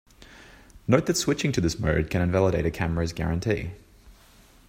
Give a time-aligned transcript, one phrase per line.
[0.87, 3.69] Note that switching to this mode can invalidate a camera's guarantee.